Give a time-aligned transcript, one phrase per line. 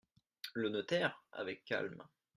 [0.55, 2.01] Le notaire, avec calme.